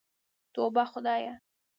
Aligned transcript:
توبه 0.55 0.83
خدايه. 0.93 1.33